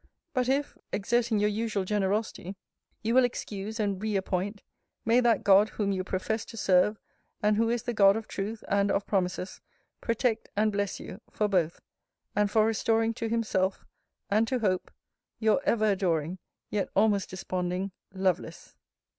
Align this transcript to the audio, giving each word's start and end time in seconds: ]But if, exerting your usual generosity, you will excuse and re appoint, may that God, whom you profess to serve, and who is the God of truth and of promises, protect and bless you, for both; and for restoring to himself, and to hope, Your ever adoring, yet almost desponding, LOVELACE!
]But 0.33 0.49
if, 0.49 0.79
exerting 0.91 1.37
your 1.37 1.51
usual 1.51 1.85
generosity, 1.85 2.55
you 3.03 3.13
will 3.13 3.23
excuse 3.23 3.79
and 3.79 4.01
re 4.01 4.15
appoint, 4.15 4.63
may 5.05 5.19
that 5.19 5.43
God, 5.43 5.69
whom 5.69 5.91
you 5.91 6.03
profess 6.03 6.43
to 6.45 6.57
serve, 6.57 6.97
and 7.43 7.55
who 7.55 7.69
is 7.69 7.83
the 7.83 7.93
God 7.93 8.15
of 8.17 8.27
truth 8.27 8.63
and 8.67 8.89
of 8.89 9.05
promises, 9.05 9.61
protect 10.01 10.49
and 10.55 10.71
bless 10.71 10.99
you, 10.99 11.21
for 11.29 11.47
both; 11.47 11.81
and 12.35 12.49
for 12.49 12.65
restoring 12.65 13.13
to 13.13 13.29
himself, 13.29 13.85
and 14.31 14.47
to 14.47 14.57
hope, 14.57 14.89
Your 15.37 15.61
ever 15.65 15.91
adoring, 15.91 16.39
yet 16.71 16.89
almost 16.95 17.29
desponding, 17.29 17.91
LOVELACE! 18.11 18.75